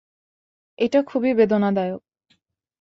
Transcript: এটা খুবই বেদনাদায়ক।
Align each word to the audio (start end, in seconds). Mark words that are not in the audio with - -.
এটা 0.79 0.99
খুবই 1.03 1.31
বেদনাদায়ক। 1.33 2.01